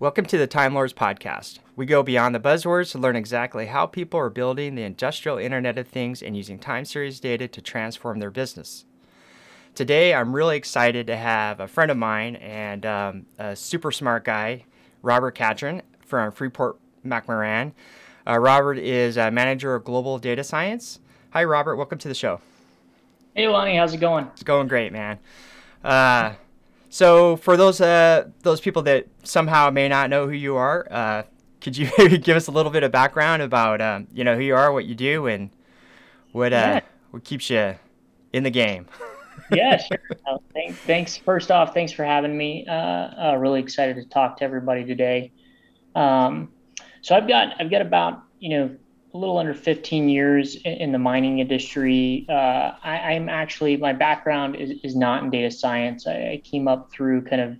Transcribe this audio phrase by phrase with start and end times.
[0.00, 1.58] Welcome to the Time Lords podcast.
[1.76, 5.76] We go beyond the buzzwords to learn exactly how people are building the industrial Internet
[5.76, 8.86] of Things and using time series data to transform their business.
[9.74, 14.24] Today, I'm really excited to have a friend of mine and um, a super smart
[14.24, 14.64] guy,
[15.02, 17.72] Robert Catron from Freeport McMoRan.
[18.26, 20.98] Uh, Robert is a manager of global data science.
[21.34, 21.76] Hi, Robert.
[21.76, 22.40] Welcome to the show.
[23.34, 23.76] Hey, Lonnie.
[23.76, 24.28] How's it going?
[24.32, 25.18] It's going great, man.
[25.84, 26.32] Uh,
[26.92, 31.22] so, for those uh, those people that somehow may not know who you are, uh,
[31.60, 34.42] could you maybe give us a little bit of background about um, you know who
[34.42, 35.50] you are, what you do, and
[36.32, 36.80] what uh, yeah.
[37.12, 37.76] what keeps you
[38.32, 38.86] in the game?
[39.52, 39.98] yeah, sure.
[40.26, 41.16] Uh, thanks, thanks.
[41.16, 42.66] First off, thanks for having me.
[42.66, 45.30] Uh, really excited to talk to everybody today.
[45.94, 46.50] Um,
[47.02, 48.76] so I've got I've got about you know
[49.12, 52.26] a little under 15 years in the mining industry.
[52.28, 56.06] Uh, I, am actually, my background is, is not in data science.
[56.06, 57.58] I, I came up through kind of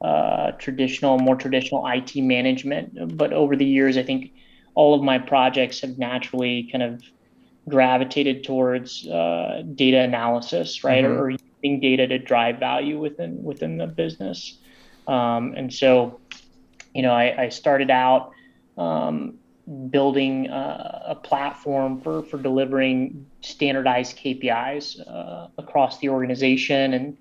[0.00, 3.16] uh, traditional, more traditional IT management.
[3.16, 4.32] But over the years, I think
[4.74, 7.02] all of my projects have naturally kind of
[7.68, 11.04] gravitated towards uh, data analysis, right?
[11.04, 11.12] Mm-hmm.
[11.12, 14.58] Or, or, using data to drive value within within the business.
[15.08, 16.20] Um, and so,
[16.94, 18.32] you know, I, I started out
[18.76, 19.38] um,
[19.90, 26.94] building uh, a platform for, for delivering standardized KPIs uh, across the organization.
[26.94, 27.16] And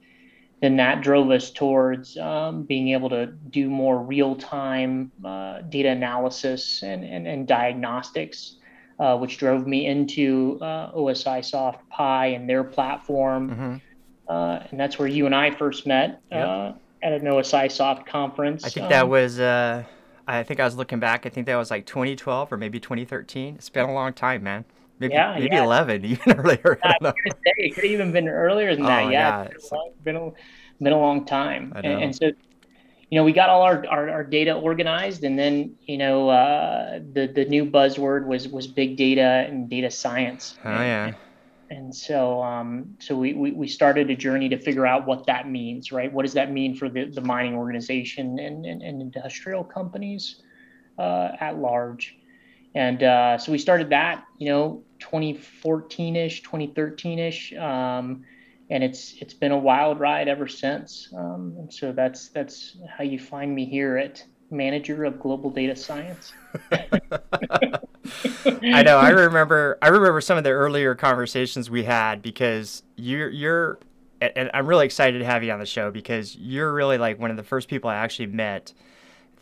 [0.61, 5.89] then that drove us towards um, being able to do more real time uh, data
[5.89, 8.57] analysis and, and, and diagnostics,
[8.99, 13.49] uh, which drove me into uh, OSIsoft Pi and their platform.
[13.49, 13.75] Mm-hmm.
[14.27, 16.77] Uh, and that's where you and I first met yep.
[17.01, 18.63] at an OSIsoft conference.
[18.63, 19.39] I think um, that was
[20.27, 21.25] I think I was looking back.
[21.25, 23.55] I think that was like 2012 or maybe 2013.
[23.55, 24.65] It's been a long time, man.
[24.99, 25.63] Maybe, yeah, maybe yeah.
[25.63, 26.79] 11, even earlier.
[26.83, 27.11] Yeah,
[27.57, 29.05] it could have even been earlier than that.
[29.05, 30.31] Oh, yeah, it's been, a, been, a,
[30.83, 31.73] been a long time.
[31.75, 35.75] And, and, so, you know, we got all our, our, our, data organized, and then
[35.85, 40.57] you know, uh, the the new buzzword was was big data and data science.
[40.65, 41.15] Oh yeah and
[41.93, 45.91] so um, so we, we, we started a journey to figure out what that means
[45.91, 46.11] right?
[46.11, 50.41] What does that mean for the, the mining organization and, and, and industrial companies
[50.97, 52.17] uh, at large?
[52.75, 58.23] And uh, so we started that you know 2014ish 2013ish um,
[58.69, 61.09] and it's it's been a wild ride ever since.
[61.15, 65.75] Um, and so that's that's how you find me here at manager of global data
[65.75, 66.33] science
[68.45, 68.97] I know.
[68.97, 69.77] I remember.
[69.81, 73.79] I remember some of the earlier conversations we had because you're you're,
[74.21, 77.31] and I'm really excited to have you on the show because you're really like one
[77.31, 78.73] of the first people I actually met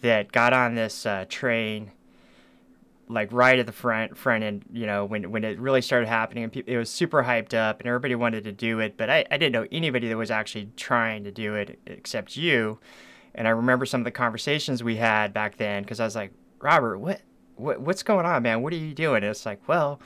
[0.02, 1.92] that got on this uh, train,
[3.08, 4.66] like right at the front front end.
[4.72, 7.88] You know, when when it really started happening, and it was super hyped up, and
[7.88, 11.24] everybody wanted to do it, but I, I didn't know anybody that was actually trying
[11.26, 12.80] to do it except you.
[13.36, 16.34] And I remember some of the conversations we had back then because I was like,
[16.62, 17.22] Robert, what
[17.56, 18.62] what, what's going on, man?
[18.62, 19.18] What are you doing?
[19.18, 20.00] And it's like, well,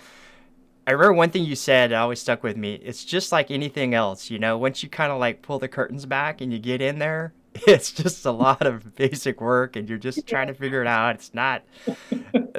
[0.85, 2.75] I remember one thing you said that always stuck with me.
[2.75, 6.05] It's just like anything else, you know, once you kind of like pull the curtains
[6.05, 7.33] back and you get in there,
[7.67, 11.15] it's just a lot of basic work and you're just trying to figure it out.
[11.15, 11.63] It's not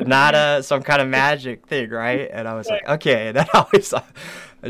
[0.04, 2.28] not a some kind of magic thing, right?
[2.32, 4.02] And I was like, okay, that always I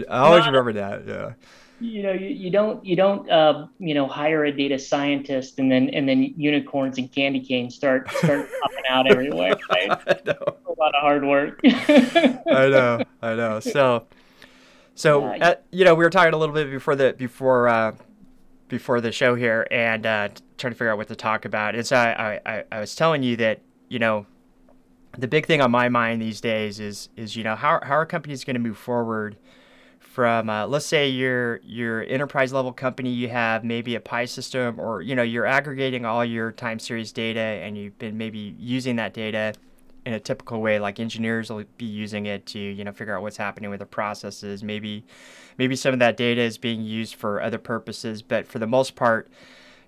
[0.09, 1.07] always remember that.
[1.07, 1.33] Yeah
[1.81, 5.71] you know you, you don't you don't uh, you know hire a data scientist and
[5.71, 9.91] then and then unicorns and candy canes start start popping out everywhere right?
[9.91, 10.39] I know.
[10.67, 11.61] a lot of hard work.
[11.65, 13.61] I know i know.
[13.61, 14.07] So
[14.95, 17.95] so uh, you know we were talking a little bit before the before uh,
[18.69, 21.75] before the show here and uh, trying to figure out what to talk about.
[21.75, 24.27] And so I, I i was telling you that you know
[25.17, 28.07] the big thing on my mind these days is is you know how, how are
[28.07, 29.37] companies going to move forward
[30.09, 34.81] from uh, let's say your your enterprise level company you have maybe a pi system
[34.81, 38.97] or you know you're aggregating all your time series data and you've been maybe using
[38.97, 39.53] that data
[40.07, 43.21] in a typical way like engineers will be using it to you know figure out
[43.21, 44.65] what's happening with the processes.
[44.65, 45.05] Maybe
[45.59, 48.97] maybe some of that data is being used for other purposes but for the most
[48.97, 49.31] part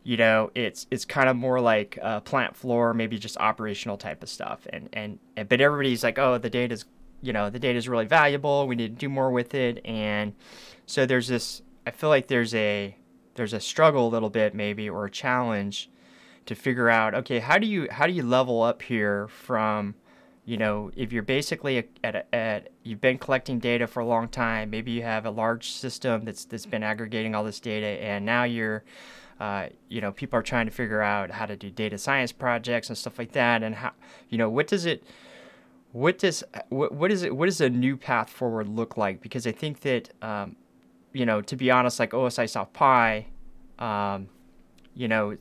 [0.05, 4.23] you know it's it's kind of more like a plant floor maybe just operational type
[4.23, 4.67] of stuff.
[4.71, 6.85] And and, and but everybody's like oh the data's
[7.23, 10.35] you know the data is really valuable we need to do more with it and
[10.87, 12.97] so there's this i feel like there's a
[13.35, 15.91] there's a struggle a little bit maybe or a challenge
[16.47, 19.95] to figure out okay how do you how do you level up here from
[20.45, 24.71] you know if you're basically at, at you've been collecting data for a long time
[24.71, 28.45] maybe you have a large system that's that's been aggregating all this data and now
[28.45, 28.83] you're
[29.39, 32.89] uh, you know people are trying to figure out how to do data science projects
[32.89, 33.93] and stuff like that and how
[34.29, 35.03] you know what does it
[35.93, 39.21] what does what, what is it what does a new path forward look like?
[39.21, 40.57] Because i think that um,
[41.13, 43.27] you know to be honest like OSIsoft Pi
[43.79, 44.29] um,
[44.95, 45.37] you know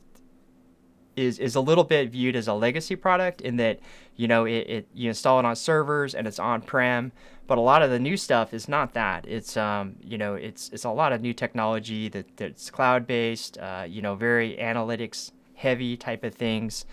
[1.16, 3.80] is is a little bit viewed as a legacy product in that
[4.16, 7.12] you know it, it you install it on servers and it's on prem
[7.50, 9.26] but a lot of the new stuff is not that.
[9.26, 13.58] It's um, you know it's it's a lot of new technology that that's cloud based
[13.58, 16.84] uh, you know very analytics heavy type of things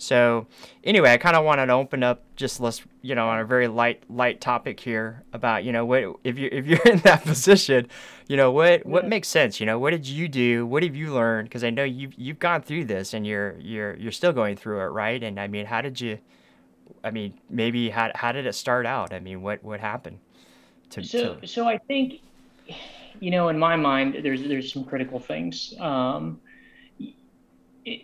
[0.00, 0.46] so
[0.82, 3.68] anyway, I kind of wanted to open up just let's you know on a very
[3.68, 7.86] light light topic here about you know what if you if you're in that position,
[8.26, 9.60] you know what what makes sense.
[9.60, 10.64] You know what did you do?
[10.64, 11.48] What have you learned?
[11.48, 14.80] Because I know you've you've gone through this and you're you're you're still going through
[14.80, 15.22] it, right?
[15.22, 16.18] And I mean, how did you?
[17.04, 19.12] I mean, maybe how how did it start out?
[19.12, 20.18] I mean, what what happened?
[20.90, 21.46] To, so to...
[21.46, 22.20] so I think,
[23.20, 25.74] you know, in my mind, there's there's some critical things.
[25.78, 26.40] Um,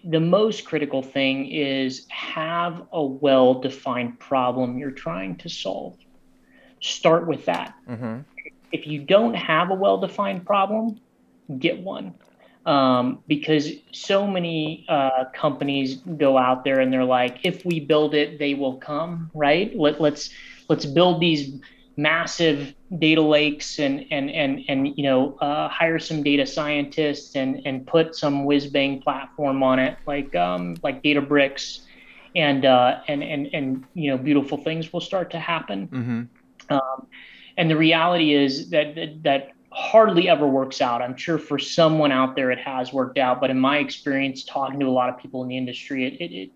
[0.04, 5.96] the most critical thing is have a well defined problem you're trying to solve.
[6.80, 7.74] Start with that.
[7.88, 8.20] Mm-hmm.
[8.72, 11.00] If you don't have a well defined problem,
[11.58, 12.14] get one.
[12.64, 18.12] Um, because so many uh, companies go out there and they're like, if we build
[18.12, 19.76] it, they will come, right?
[19.76, 20.30] Let, let's
[20.68, 21.60] let's build these
[21.96, 27.62] massive data lakes and and and and you know uh, hire some data scientists and
[27.64, 31.80] and put some whiz bang platform on it like um, like Databricks,
[32.34, 35.88] and uh, and and and you know beautiful things will start to happen.
[35.88, 36.74] Mm-hmm.
[36.74, 37.06] Um,
[37.56, 41.00] and the reality is that, that that hardly ever works out.
[41.02, 44.80] I'm sure for someone out there it has worked out, but in my experience, talking
[44.80, 46.50] to a lot of people in the industry, it, it, it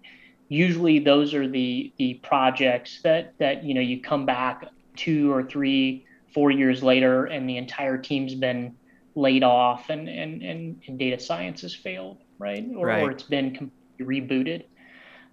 [0.49, 4.69] usually those are the the projects that that you know you come back
[5.05, 6.05] two or three,
[6.35, 8.75] four years later, and the entire team's been
[9.15, 12.65] laid off and, and, and, and data science has failed, right?
[12.77, 13.03] Or, right.
[13.03, 14.63] or it's been completely rebooted.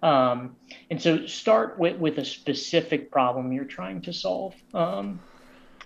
[0.02, 0.56] Um,
[0.90, 5.20] and so start with, with a specific problem you're trying to solve um,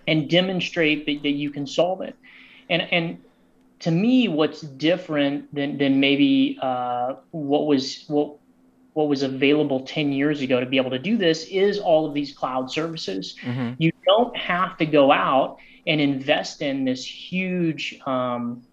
[0.07, 2.15] and demonstrate that, that you can solve it.
[2.69, 3.17] And, and
[3.79, 8.37] to me, what's different than, than maybe uh, what was what
[8.93, 12.13] what was available 10 years ago to be able to do this is all of
[12.13, 13.35] these cloud services.
[13.41, 13.73] Mm-hmm.
[13.79, 15.57] You don't have to go out
[15.87, 18.63] and invest in this huge um,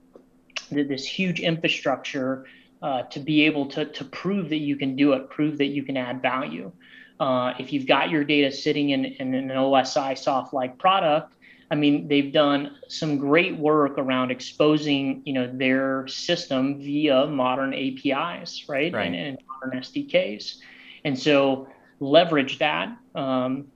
[0.70, 2.46] this huge infrastructure
[2.82, 5.82] uh, to be able to, to prove that you can do it, prove that you
[5.82, 6.70] can add value.
[7.18, 11.34] Uh, if you've got your data sitting in, in an OSIsoft like product,
[11.70, 17.74] I mean, they've done some great work around exposing, you know, their system via modern
[17.74, 18.92] APIs, right?
[18.92, 19.06] right.
[19.06, 20.56] And, and modern SDKs.
[21.04, 21.68] And so
[22.00, 22.96] leverage that.
[23.14, 23.66] Um,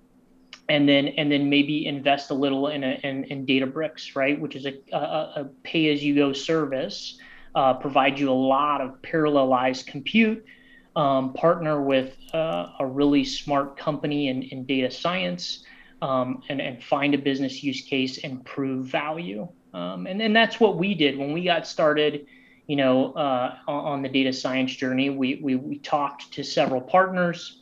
[0.69, 4.57] and then and then maybe invest a little in a, in, in Databricks, right, which
[4.57, 7.19] is a, a, a pay-as-you-go service,
[7.55, 10.45] uh, provide you a lot of parallelized compute.
[10.97, 15.65] Um, partner with uh, a really smart company in, in data science
[16.01, 19.49] um, and, and find a business use case and prove value.
[19.73, 22.27] Um, and then that's what we did when we got started.
[22.67, 27.61] You know, uh, on, the data science journey, we, we, we talked to several partners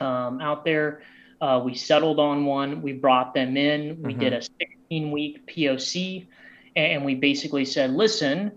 [0.00, 1.02] um, out there.
[1.40, 2.82] Uh, we settled on one.
[2.82, 4.02] We brought them in.
[4.02, 4.20] We mm-hmm.
[4.20, 6.26] did a 16 week POC,
[6.74, 8.52] and we basically said, listen,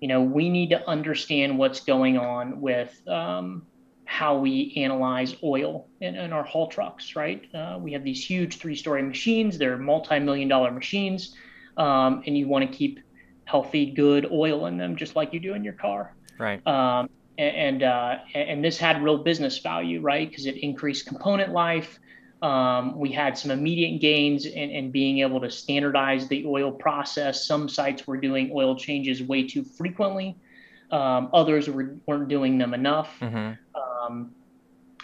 [0.00, 3.66] you know, we need to understand what's going on with um,
[4.04, 7.42] how we analyze oil in, in our haul trucks, right?
[7.54, 11.34] Uh, we have these huge three story machines, they're multi million dollar machines,
[11.76, 13.00] um, and you want to keep
[13.46, 16.14] healthy, good oil in them, just like you do in your car.
[16.38, 16.64] Right.
[16.66, 17.08] Um,
[17.38, 20.28] and, uh, and this had real business value, right?
[20.28, 21.98] Because it increased component life.
[22.42, 27.46] Um, we had some immediate gains in, in, being able to standardize the oil process.
[27.46, 30.36] Some sites were doing oil changes way too frequently.
[30.90, 33.16] Um, others were, weren't doing them enough.
[33.20, 33.54] Mm-hmm.
[33.80, 34.32] Um,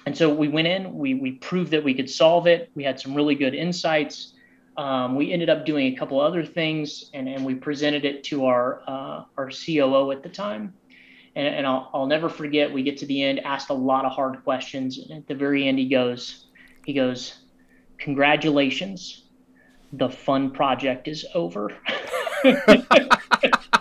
[0.04, 2.70] and so we went in, we, we proved that we could solve it.
[2.74, 4.31] We had some really good insights.
[4.76, 8.46] Um, we ended up doing a couple other things and, and we presented it to
[8.46, 10.74] our, uh, our COO at the time.
[11.34, 14.12] And, and I'll, I'll never forget, we get to the end, asked a lot of
[14.12, 14.98] hard questions.
[14.98, 16.46] And at the very end, he goes,
[16.84, 17.38] he goes,
[17.98, 19.24] congratulations,
[19.92, 21.70] the fun project is over.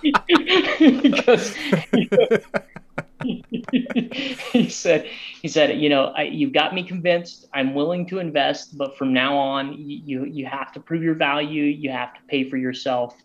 [1.02, 1.56] because
[4.52, 5.08] he said
[5.42, 7.48] he said you know I, you got me convinced.
[7.54, 11.64] I'm willing to invest but from now on you you have to prove your value.
[11.64, 13.16] You have to pay for yourself.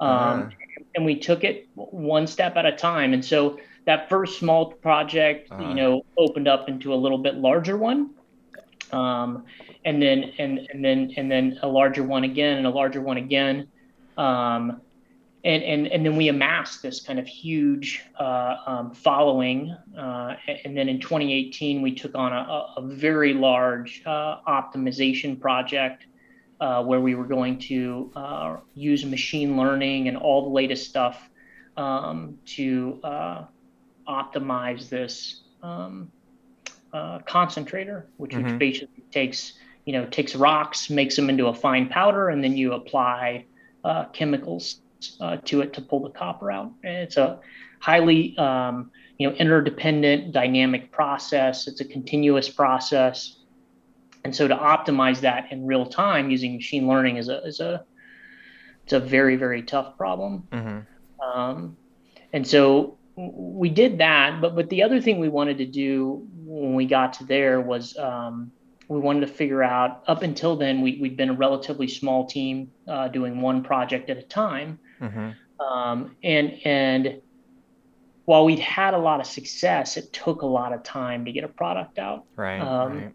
[0.00, 0.50] Um, uh-huh.
[0.94, 3.12] and we took it one step at a time.
[3.12, 5.68] And so that first small project uh-huh.
[5.68, 8.10] you know opened up into a little bit larger one.
[8.92, 9.44] Um,
[9.84, 13.18] and then and and then and then a larger one again and a larger one
[13.18, 13.68] again.
[14.16, 14.80] Um,
[15.42, 19.74] and, and, and then we amassed this kind of huge uh, um, following.
[19.96, 26.06] Uh, and then in 2018, we took on a, a very large uh, optimization project
[26.60, 31.30] uh, where we were going to uh, use machine learning and all the latest stuff
[31.78, 33.44] um, to uh,
[34.06, 36.12] optimize this um,
[36.92, 38.44] uh, concentrator, which, mm-hmm.
[38.44, 39.54] which basically takes
[39.86, 43.46] you know takes rocks, makes them into a fine powder, and then you apply
[43.84, 44.82] uh, chemicals
[45.20, 46.72] uh, to it to pull the copper out.
[46.82, 47.40] It's a
[47.80, 51.66] highly um, you know interdependent dynamic process.
[51.66, 53.36] It's a continuous process.
[54.22, 57.84] And so to optimize that in real time using machine learning is a is a
[58.84, 60.48] it's a very very tough problem.
[60.52, 61.38] Mm-hmm.
[61.38, 61.76] Um,
[62.32, 66.74] and so we did that, but but the other thing we wanted to do when
[66.74, 68.50] we got to there was um,
[68.88, 70.02] we wanted to figure out.
[70.06, 74.18] Up until then, we we'd been a relatively small team uh, doing one project at
[74.18, 75.64] a time, mm-hmm.
[75.64, 77.20] um, and and
[78.24, 81.42] while we'd had a lot of success, it took a lot of time to get
[81.42, 82.24] a product out.
[82.36, 82.60] Right.
[82.60, 83.14] Um, right.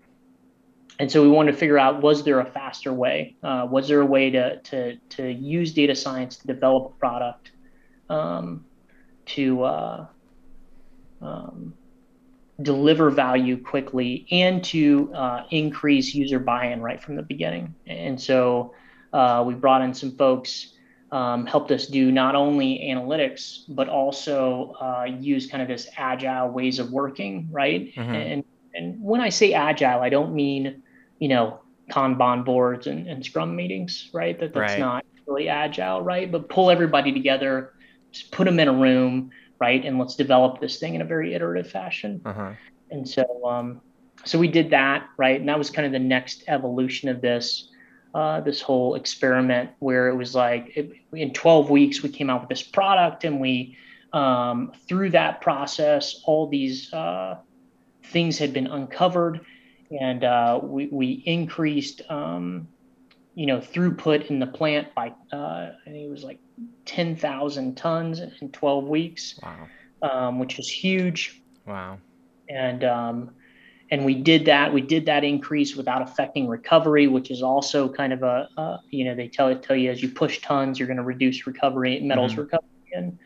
[1.00, 3.36] And so we wanted to figure out was there a faster way?
[3.44, 7.52] Uh, was there a way to to to use data science to develop a product?
[8.10, 8.66] Um,
[9.26, 10.06] to uh,
[11.22, 11.74] um,
[12.62, 17.76] deliver value quickly and to uh, increase user buy-in right from the beginning.
[17.88, 18.74] And so
[19.14, 20.74] uh, we brought in some folks,
[21.16, 26.50] um, helped us do not only analytics but also uh, use kind of this agile
[26.50, 27.96] ways of working, right?
[27.96, 28.14] Mm-hmm.
[28.14, 28.44] And
[28.74, 30.84] and when I say agile, I don't mean
[31.20, 34.38] you know Kanban boards and, and Scrum meetings, right?
[34.38, 34.80] That that's right.
[34.80, 36.30] not really agile, right?
[36.30, 37.74] But pull everybody together,
[38.12, 39.86] just put them in a room, right?
[39.86, 42.22] And let's develop this thing in a very iterative fashion.
[42.26, 42.52] Uh-huh.
[42.92, 43.82] And so, um,
[44.26, 45.40] so we did that, right?
[45.40, 47.70] And that was kind of the next evolution of this,
[48.16, 52.40] uh, this whole experiment where it was like it, in 12 weeks we came out
[52.40, 53.78] with this product, and we
[54.14, 57.38] um, through that process, all these uh,
[58.06, 59.42] things had been uncovered,
[60.00, 62.02] and uh, we we increased.
[62.10, 62.70] Um,
[63.38, 66.40] you know, throughput in the plant by, uh, I think it was like
[66.86, 69.68] 10,000 tons in 12 weeks, wow.
[70.10, 71.42] um, which was huge.
[71.68, 71.98] Wow.
[72.48, 73.32] And, um,
[73.96, 74.74] and we did that.
[74.74, 79.06] We did that increase without affecting recovery, which is also kind of a, uh, you
[79.06, 82.34] know, they tell tell you as you push tons, you're going to reduce recovery, metals
[82.34, 82.42] mm-hmm.
[82.42, 83.18] recovery, and,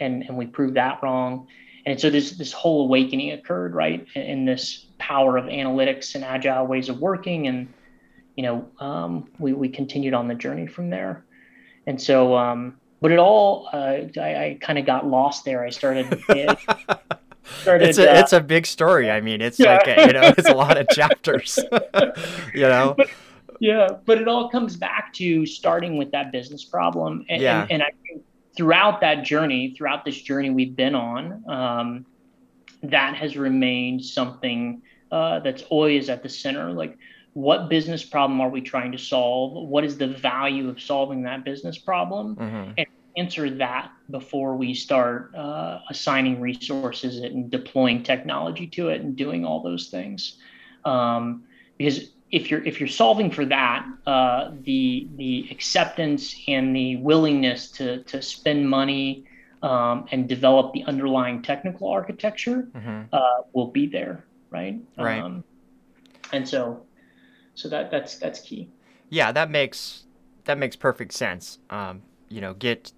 [0.00, 1.46] and and we proved that wrong.
[1.84, 6.24] And so this this whole awakening occurred, right, in, in this power of analytics and
[6.24, 7.68] agile ways of working, and
[8.34, 11.22] you know, um, we, we continued on the journey from there.
[11.86, 15.62] And so, um, but it all, uh, I, I kind of got lost there.
[15.62, 16.06] I started,
[17.62, 19.10] started it's a, uh, it's a big story.
[19.10, 19.76] I mean, it's yeah.
[19.76, 21.58] like, a, you know, it's a lot of chapters,
[22.54, 22.94] you know?
[22.96, 23.08] But,
[23.60, 23.88] yeah.
[24.04, 27.24] But it all comes back to starting with that business problem.
[27.28, 27.62] And, yeah.
[27.62, 28.22] and, and I think
[28.56, 32.06] throughout that journey, throughout this journey we've been on, um,
[32.82, 36.70] that has remained something uh, that's always at the center.
[36.72, 36.98] Like
[37.34, 39.68] what business problem are we trying to solve?
[39.68, 42.36] What is the value of solving that business problem?
[42.36, 42.72] Mm-hmm.
[42.78, 42.86] And
[43.16, 49.44] answer that before we start uh, assigning resources and deploying technology to it and doing
[49.44, 50.36] all those things.
[50.84, 51.44] Um,
[51.78, 57.70] because if you're if you're solving for that, uh, the the acceptance and the willingness
[57.72, 59.24] to to spend money
[59.62, 63.02] um, and develop the underlying technical architecture mm-hmm.
[63.12, 64.78] uh, will be there, right?
[64.98, 65.22] Right.
[65.22, 65.44] Um,
[66.32, 66.82] and so
[67.54, 68.68] so that that's that's key.
[69.08, 70.04] Yeah, that makes
[70.44, 71.58] that makes perfect sense.
[71.70, 72.92] Um, you know, get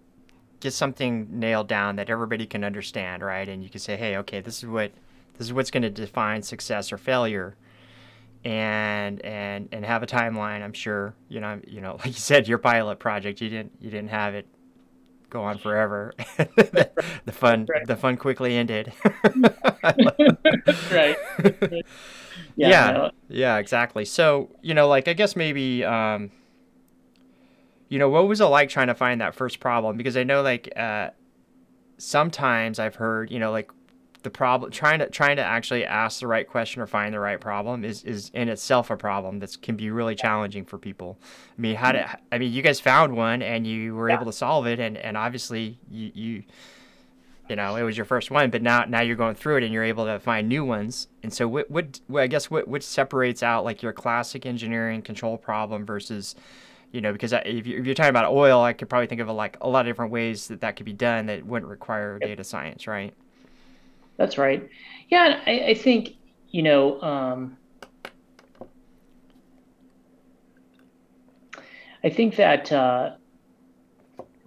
[0.60, 3.48] get something nailed down that everybody can understand, right?
[3.48, 4.92] And you can say, hey, okay, this is what
[5.38, 7.56] this is what's going to define success or failure,
[8.44, 10.62] and and and have a timeline.
[10.62, 13.90] I'm sure you know you know like you said, your pilot project, you didn't you
[13.90, 14.46] didn't have it
[15.28, 16.14] go on forever.
[16.36, 16.90] the,
[17.24, 17.86] the fun right.
[17.86, 18.92] the fun quickly ended.
[20.92, 21.16] right
[22.56, 23.10] yeah, yeah, no.
[23.28, 24.04] yeah, exactly.
[24.04, 26.30] So you know, like I guess maybe, um,
[27.88, 29.96] you know, what was it like trying to find that first problem?
[29.96, 31.10] Because I know, like, uh,
[31.98, 33.70] sometimes I've heard, you know, like
[34.22, 37.40] the problem trying to trying to actually ask the right question or find the right
[37.40, 41.16] problem is is in itself a problem that can be really challenging for people.
[41.56, 44.16] I mean, how did I mean, you guys found one and you were yeah.
[44.16, 46.42] able to solve it, and and obviously you you
[47.48, 49.72] you know it was your first one but now now you're going through it and
[49.72, 52.82] you're able to find new ones and so what what, what i guess what what
[52.82, 56.34] separates out like your classic engineering control problem versus
[56.92, 59.56] you know because if you're, talking about oil i could probably think of a, like
[59.60, 62.86] a lot of different ways that that could be done that wouldn't require data science
[62.86, 63.12] right?
[64.16, 64.68] That's right.
[65.08, 66.16] Yeah i, I think
[66.50, 67.56] you know um,
[72.02, 73.16] i think that uh,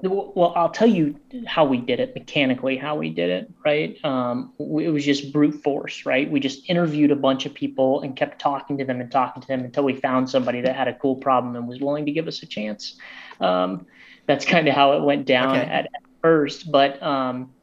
[0.01, 3.97] well, I'll tell you how we did it mechanically, how we did it, right?
[4.05, 6.29] Um, it was just brute force, right?
[6.29, 9.47] We just interviewed a bunch of people and kept talking to them and talking to
[9.47, 12.27] them until we found somebody that had a cool problem and was willing to give
[12.27, 12.95] us a chance.
[13.41, 13.87] Um,
[14.25, 15.67] that's kind of how it went down okay.
[15.67, 16.71] at, at, first.
[16.71, 17.53] But, um,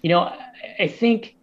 [0.00, 0.38] you know, I,
[0.80, 1.33] I think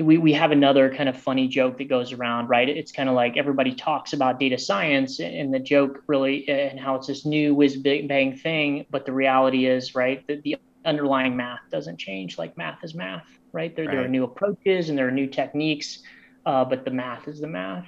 [0.00, 2.68] we, we have another kind of funny joke that goes around, right?
[2.68, 6.94] It's kind of like everybody talks about data science and the joke really and how
[6.94, 8.86] it's this new whiz bang thing.
[8.90, 12.38] But the reality is, right, that the underlying math doesn't change.
[12.38, 13.74] Like math is math, right?
[13.76, 13.92] There, right.
[13.92, 15.98] there are new approaches and there are new techniques,
[16.46, 17.86] uh, but the math is the math.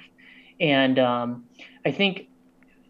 [0.59, 1.45] And um,
[1.85, 2.27] I think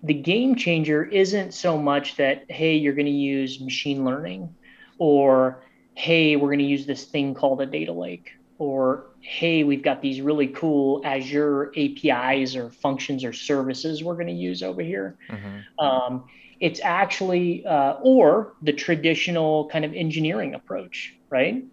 [0.03, 4.53] the game changer isn't so much that, hey, you're going to use machine learning
[4.97, 9.83] or, hey, we're going to use this thing called a data lake or, hey, we've
[9.83, 14.81] got these really cool Azure APIs or functions or services we're going to use over
[14.81, 15.17] here.
[15.29, 15.85] Mm-hmm.
[15.85, 16.25] Um,
[16.59, 21.63] it's actually, uh, or the traditional kind of engineering approach, right?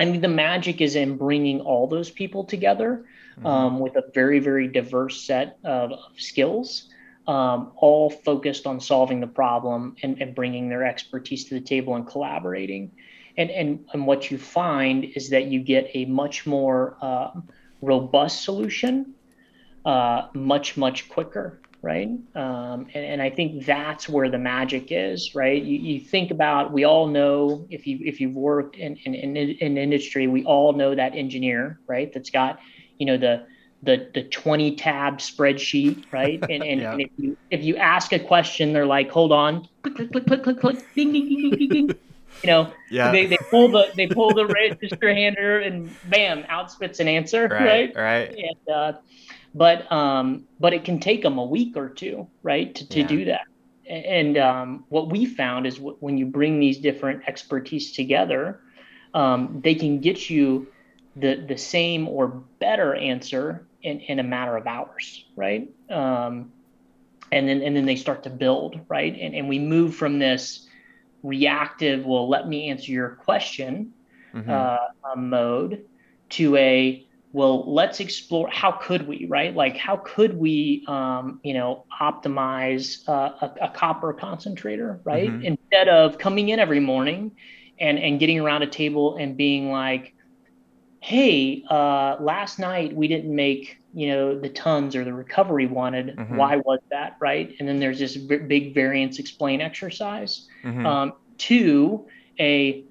[0.00, 3.04] I mean, the magic is in bringing all those people together
[3.36, 3.46] mm-hmm.
[3.46, 6.88] um, with a very, very diverse set of, of skills,
[7.26, 11.94] um, all focused on solving the problem and, and, bringing their expertise to the table
[11.94, 12.90] and collaborating.
[13.36, 17.30] And, and, and what you find is that you get a much more uh,
[17.80, 19.14] robust solution
[19.84, 22.08] uh, much, much quicker right?
[22.34, 25.62] Um, and, and, I think that's where the magic is, right?
[25.62, 29.36] You, you, think about, we all know if you if you've worked in in, in
[29.36, 32.12] in industry, we all know that engineer, right?
[32.12, 32.60] That's got,
[32.98, 33.46] you know, the
[33.82, 36.38] the the 20 tab spreadsheet, right?
[36.50, 36.92] And and, yeah.
[36.92, 40.26] and if you if you ask a question, they're like, hold on, click click click
[40.26, 41.90] click click click, ding ding ding ding ding.
[42.42, 43.12] You know, yeah.
[43.12, 47.48] they, they pull the they pull the register hander and bam, out spits an answer,
[47.48, 47.94] right?
[47.94, 47.96] Right.
[47.96, 48.28] right.
[48.28, 48.92] And uh,
[49.54, 53.06] but um, but it can take them a week or two, right, to, to yeah.
[53.06, 53.46] do that.
[53.88, 58.60] And um, what we found is w- when you bring these different expertise together,
[59.14, 60.68] um, they can get you
[61.16, 62.28] the the same or
[62.60, 65.68] better answer in, in a matter of hours, right?
[65.90, 66.52] Um,
[67.32, 69.16] and then and then they start to build, right?
[69.20, 70.68] And and we move from this
[71.22, 73.92] reactive, well, let me answer your question
[74.34, 74.50] mm-hmm.
[74.50, 75.84] uh, mode
[76.30, 81.54] to a well let's explore how could we right like how could we um, you
[81.54, 85.44] know optimize uh, a, a, copper concentrator right mm-hmm.
[85.44, 87.30] instead of coming in every morning
[87.78, 90.14] and and getting around a table and being like
[91.00, 96.14] hey uh, last night we didn't make you know the tons or the recovery wanted
[96.16, 96.36] mm-hmm.
[96.36, 100.86] why was that right and then there's this big variance explain exercise mm-hmm.
[100.86, 102.06] um, to
[102.38, 102.84] a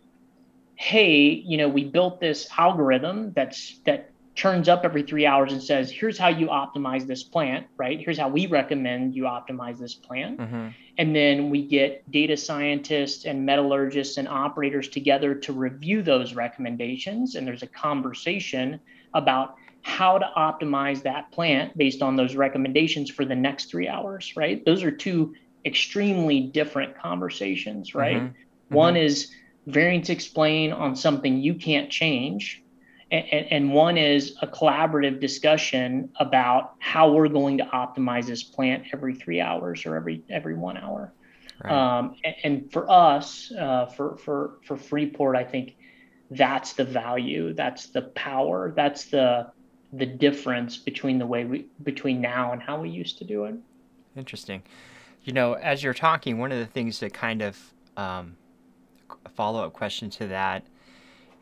[0.75, 5.61] hey you know we built this algorithm that's that churns up every three hours and
[5.61, 7.99] says, here's how you optimize this plant, right?
[7.99, 10.39] Here's how we recommend you optimize this plant.
[10.39, 10.67] Mm-hmm.
[10.97, 17.35] And then we get data scientists and metallurgists and operators together to review those recommendations.
[17.35, 18.79] And there's a conversation
[19.13, 24.37] about how to optimize that plant based on those recommendations for the next three hours,
[24.37, 24.63] right?
[24.63, 28.21] Those are two extremely different conversations, right?
[28.21, 28.73] Mm-hmm.
[28.73, 29.03] One mm-hmm.
[29.03, 29.31] is
[29.67, 32.63] variance explain on something you can't change
[33.11, 38.83] and, and, one is a collaborative discussion about how we're going to optimize this plant
[38.93, 41.11] every three hours or every every one hour.
[41.63, 41.73] Right.
[41.73, 45.75] Um, and, and, for us, uh, for for for Freeport, I think
[46.31, 49.51] that's the value, that's the power, that's the
[49.93, 53.55] the difference between the way we between now and how we used to do it.
[54.15, 54.61] Interesting.
[55.23, 57.57] You know, as you're talking, one of the things that kind of
[57.97, 58.37] um,
[59.35, 60.63] follow up question to that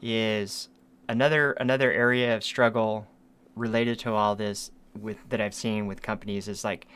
[0.02, 0.70] is
[1.10, 3.08] another another area of struggle
[3.56, 6.88] related to all this with that I've seen with companies is like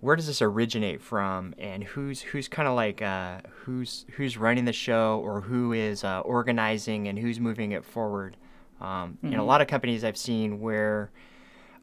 [0.00, 4.64] where does this originate from and who's who's kind of like uh, who's who's running
[4.64, 8.36] the show or who is uh, organizing and who's moving it forward
[8.80, 9.30] um, mm-hmm.
[9.30, 9.48] know a mm-hmm.
[9.48, 11.10] lot of companies I've seen where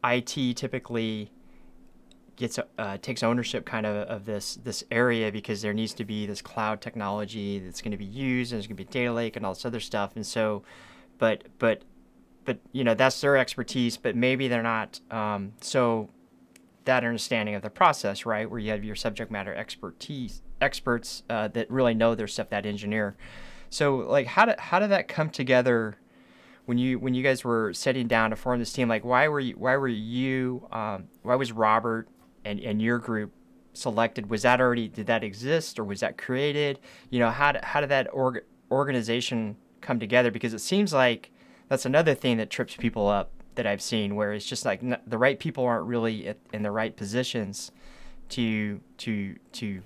[0.04, 1.32] IT typically
[2.36, 6.26] gets uh, takes ownership kind of of this this area because there needs to be
[6.26, 9.36] this cloud technology that's going to be used and there's going to be data lake
[9.36, 10.64] and all this other stuff and so
[11.22, 11.84] but but
[12.44, 16.10] but you know that's their expertise but maybe they're not um, so
[16.86, 21.48] that understanding of the process right where you have your subject matter expertise experts uh,
[21.50, 23.16] that really know their stuff that engineer.
[23.70, 25.98] So like how did how did that come together
[26.66, 28.88] when you when you guys were sitting down to form this team?
[28.88, 32.08] Like why were you why were you um, why was robert
[32.46, 33.34] and, and your group
[33.74, 34.30] selected?
[34.30, 36.80] Was that already did that exist or was that created?
[37.10, 41.32] You know how did, how did that org, organization come together because it seems like
[41.68, 45.18] that's another thing that trips people up that I've seen where it's just like the
[45.18, 47.72] right people aren't really in the right positions
[48.30, 49.82] to to to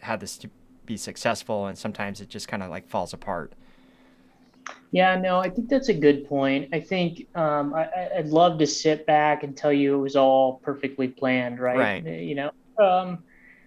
[0.00, 0.50] have this to
[0.84, 3.52] be successful and sometimes it just kind of like falls apart.
[4.90, 6.68] Yeah, no, I think that's a good point.
[6.72, 10.54] I think um, I, would love to sit back and tell you it was all
[10.54, 12.04] perfectly planned, right?
[12.04, 12.04] Right.
[12.04, 13.22] You know, um,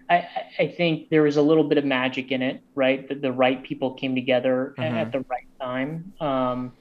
[0.09, 3.07] I, I think there was a little bit of magic in it, right?
[3.07, 4.95] That the right people came together mm-hmm.
[4.95, 6.13] at the right time.
[6.19, 6.73] Um,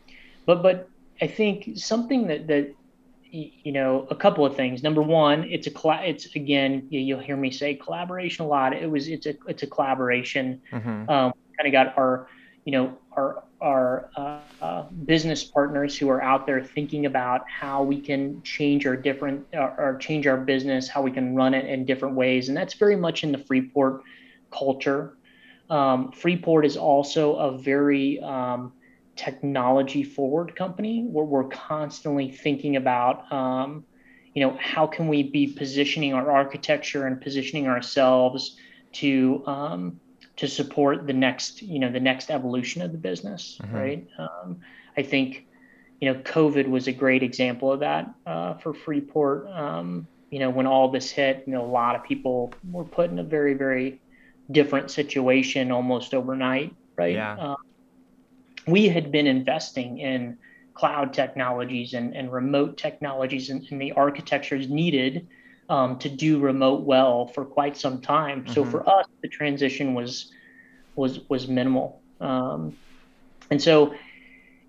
[0.46, 0.88] but but
[1.20, 2.74] I think something that that
[3.30, 4.82] you know a couple of things.
[4.82, 8.72] Number one, it's a cl- it's again you'll hear me say collaboration a lot.
[8.72, 10.62] It was it's a it's a collaboration.
[10.72, 11.10] Mm-hmm.
[11.10, 12.28] Um, kind of got our
[12.68, 17.82] you know our our uh, uh, business partners who are out there thinking about how
[17.82, 21.64] we can change our different or, or, change our business, how we can run it
[21.64, 24.02] in different ways, and that's very much in the Freeport
[24.50, 25.16] culture.
[25.70, 28.74] Um, Freeport is also a very um,
[29.16, 33.82] technology forward company where we're constantly thinking about um,
[34.34, 38.58] you know how can we be positioning our architecture and positioning ourselves
[38.92, 39.98] to um,
[40.38, 43.76] to support the next you know the next evolution of the business mm-hmm.
[43.76, 44.58] right um,
[44.96, 45.46] i think
[46.00, 50.48] you know covid was a great example of that uh, for freeport um, you know
[50.48, 53.54] when all this hit you know a lot of people were put in a very
[53.54, 54.00] very
[54.50, 57.34] different situation almost overnight right yeah.
[57.34, 57.56] Uh,
[58.66, 60.36] we had been investing in
[60.74, 65.26] cloud technologies and, and remote technologies and, and the architectures needed
[65.68, 68.42] um, to do remote well for quite some time.
[68.42, 68.52] Mm-hmm.
[68.52, 70.32] So for us, the transition was
[70.96, 72.00] was was minimal.
[72.20, 72.76] Um,
[73.50, 73.94] and so,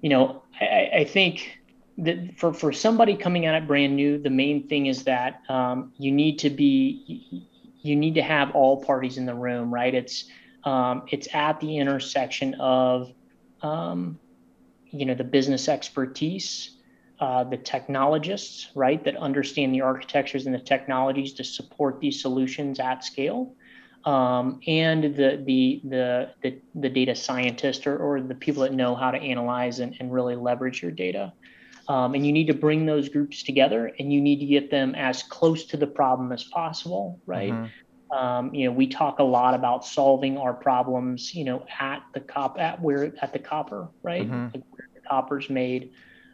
[0.02, 1.58] you know, I, I, think
[1.98, 5.92] that for for somebody coming at it brand new, the main thing is that um,
[5.98, 7.48] you need to be
[7.82, 9.94] you need to have all parties in the room, right?
[9.94, 10.26] It's
[10.64, 13.12] um, it's at the intersection of
[13.62, 14.20] um,
[14.92, 16.72] you know the business expertise
[17.19, 22.79] uh, the technologists, right, that understand the architectures and the technologies to support these solutions
[22.79, 23.53] at scale,
[24.05, 28.95] um, and the, the, the the the data scientist or, or the people that know
[28.95, 31.34] how to analyze and, and really leverage your data.
[31.89, 34.95] Um, and you need to bring those groups together, and you need to get them
[34.95, 37.51] as close to the problem as possible, right?
[37.51, 38.17] Mm-hmm.
[38.17, 42.19] Um, you know, we talk a lot about solving our problems, you know, at the
[42.19, 44.23] cop at where at the copper, right?
[44.23, 44.45] Mm-hmm.
[44.53, 45.91] Like where the copper's made.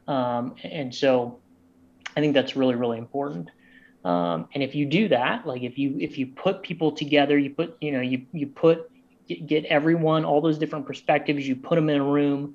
[0.07, 1.39] Um, and so
[2.15, 3.49] I think that's really, really important.
[4.03, 7.49] Um, and if you do that, like if you if you put people together, you
[7.49, 8.91] put you know you you put
[9.27, 12.53] get everyone all those different perspectives, you put them in a room,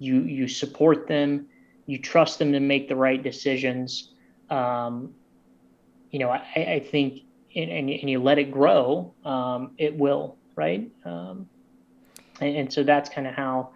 [0.00, 1.46] you you support them,
[1.86, 4.10] you trust them to make the right decisions.
[4.50, 5.14] Um,
[6.10, 7.22] you know, I, I think
[7.54, 10.90] and, and, and, you let it grow, um, it will, right?
[11.04, 11.48] Um,
[12.40, 13.70] and, and so that's kind of how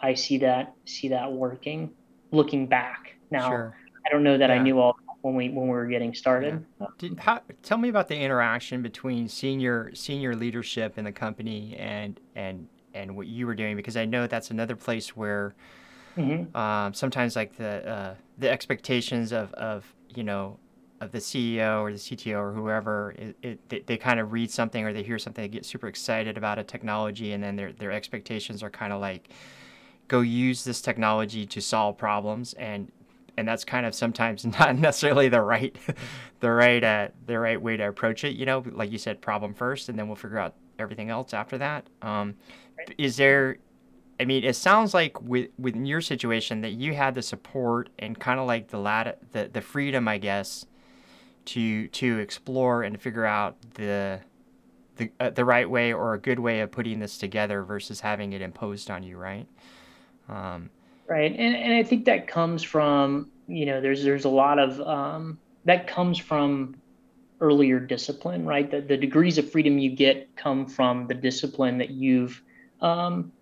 [0.00, 1.90] I see that see that working
[2.34, 3.48] looking back now.
[3.48, 3.76] Sure.
[4.06, 4.56] I don't know that yeah.
[4.56, 6.64] I knew all when we when we were getting started.
[6.80, 6.86] Yeah.
[6.98, 12.20] Did, how, tell me about the interaction between senior senior leadership in the company and
[12.36, 15.54] and and what you were doing because I know that's another place where
[16.16, 16.54] mm-hmm.
[16.56, 20.58] um, sometimes like the uh, the expectations of of you know
[21.00, 24.50] of the CEO or the CTO or whoever it, it, they, they kind of read
[24.50, 27.72] something or they hear something they get super excited about a technology and then their
[27.72, 29.30] their expectations are kind of like
[30.08, 32.90] go use this technology to solve problems and
[33.36, 35.76] and that's kind of sometimes not necessarily the right
[36.40, 39.54] the right uh, the right way to approach it you know like you said problem
[39.54, 41.88] first and then we'll figure out everything else after that.
[42.02, 42.34] Um,
[42.98, 43.58] is there
[44.20, 48.18] i mean it sounds like with within your situation that you had the support and
[48.18, 50.66] kind of like the lat the, the freedom i guess
[51.44, 54.20] to to explore and figure out the
[54.96, 58.32] the, uh, the right way or a good way of putting this together versus having
[58.32, 59.48] it imposed on you right
[60.28, 60.70] um,
[61.06, 64.80] right, and and I think that comes from you know there's there's a lot of
[64.80, 66.76] um, that comes from
[67.40, 68.70] earlier discipline, right?
[68.70, 72.42] The the degrees of freedom you get come from the discipline that you've
[72.80, 73.32] um,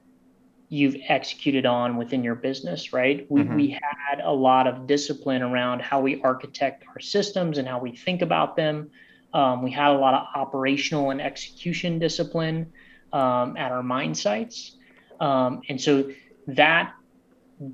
[0.73, 3.27] you've executed on within your business, right?
[3.31, 3.57] We, mm-hmm.
[3.57, 7.95] we had a lot of discipline around how we architect our systems and how we
[7.95, 8.91] think about them.
[9.35, 12.73] Um, we had a lot of operational and execution discipline
[13.13, 14.77] um, at our mine sites.
[15.21, 16.11] Um, and so
[16.47, 16.95] that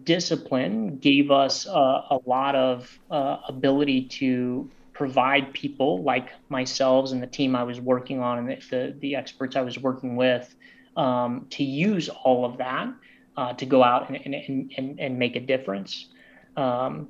[0.05, 7.23] discipline gave us uh, a lot of uh, ability to provide people like myself and
[7.23, 10.55] the team I was working on and the, the, the experts I was working with
[10.97, 12.89] um, to use all of that
[13.37, 16.09] uh, to go out and, and, and, and make a difference.
[16.57, 17.09] Um,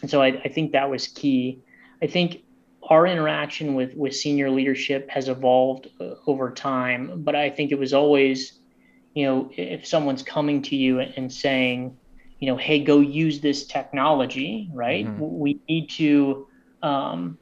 [0.00, 1.60] and so I, I think that was key.
[2.00, 2.44] I think
[2.84, 7.78] our interaction with, with senior leadership has evolved uh, over time, but I think it
[7.78, 8.57] was always
[9.18, 11.96] you know, if someone's coming to you and saying,
[12.38, 15.04] you know, hey, go use this technology, right?
[15.04, 15.38] Mm-hmm.
[15.40, 16.46] We need to,
[16.84, 17.36] um,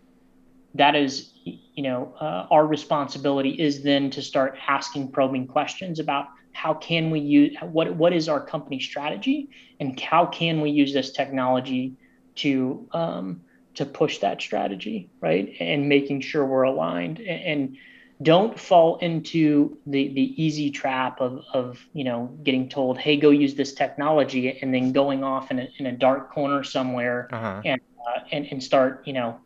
[0.74, 6.28] that is, you know, uh, our responsibility is then to start asking probing questions about
[6.52, 10.94] how can we use, what, what is our company strategy and how can we use
[10.94, 11.92] this technology
[12.36, 13.42] to, um,
[13.74, 15.54] to push that strategy, right?
[15.60, 17.18] And making sure we're aligned.
[17.18, 17.76] And, and
[18.22, 23.30] don't fall into the the easy trap of of you know getting told hey go
[23.30, 27.60] use this technology and then going off in a, in a dark corner somewhere uh-huh.
[27.64, 29.38] and, uh, and and start you know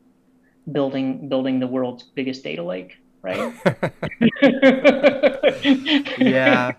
[0.70, 3.54] building building the world's biggest data lake right
[6.18, 6.72] yeah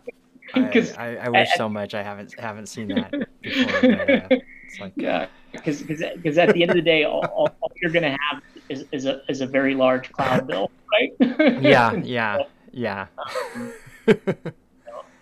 [0.53, 3.81] I, I, I, wish I, so much I haven't haven't seen that before.
[3.81, 7.49] But, uh, it's like yeah, because because at the end of the day, all, all,
[7.61, 11.11] all you're going to have is, is a is a very large cloud bill, right?
[11.61, 12.37] yeah, yeah,
[12.71, 13.07] yeah.
[13.55, 13.73] Um,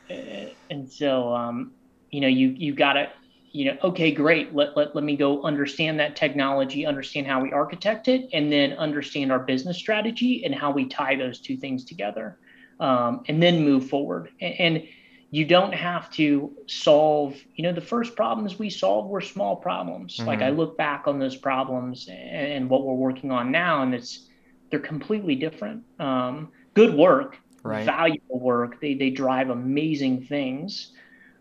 [0.69, 1.71] and so, um,
[2.11, 3.09] you know, you you got to,
[3.51, 4.53] you know, okay, great.
[4.53, 8.73] Let, let let me go understand that technology, understand how we architect it, and then
[8.73, 12.37] understand our business strategy and how we tie those two things together,
[12.79, 14.29] um, and then move forward.
[14.39, 14.83] and, and
[15.31, 20.17] you don't have to solve you know the first problems we solved were small problems
[20.17, 20.27] mm-hmm.
[20.27, 24.27] like i look back on those problems and, what we're working on now and it's
[24.69, 27.85] they're completely different um, good work right.
[27.85, 30.91] valuable work they, they drive amazing things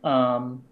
[0.04, 0.62] um,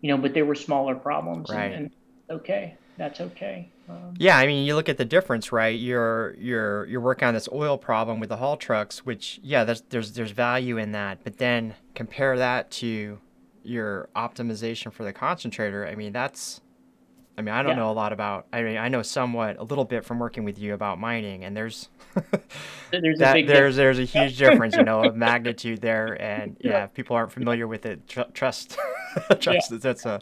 [0.00, 1.72] you know but they were smaller problems right.
[1.72, 5.78] and, and okay that's okay um, yeah, I mean, you look at the difference, right?
[5.78, 9.82] You're you're you're working on this oil problem with the haul trucks, which yeah, there's
[9.88, 11.24] there's there's value in that.
[11.24, 13.18] But then compare that to
[13.62, 15.86] your optimization for the concentrator.
[15.86, 16.60] I mean, that's
[17.38, 17.76] I mean, I don't yeah.
[17.76, 18.46] know a lot about.
[18.52, 21.56] I mean, I know somewhat a little bit from working with you about mining, and
[21.56, 21.88] there's
[22.90, 26.20] there's that, a there's there's a huge difference, you know, of magnitude there.
[26.20, 28.76] And yeah, if people aren't familiar with it, tr- trust
[29.40, 29.78] trust yeah.
[29.80, 30.20] that's a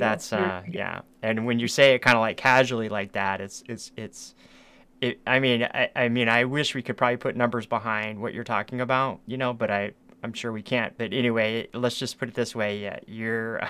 [0.00, 1.00] that's uh yeah.
[1.22, 4.34] And when you say it kind of like casually like that, it's it's it's
[5.00, 8.34] it, I mean, I, I mean, I wish we could probably put numbers behind what
[8.34, 10.96] you're talking about, you know, but I, I'm sure we can't.
[10.98, 13.62] But anyway, let's just put it this way: yeah, you're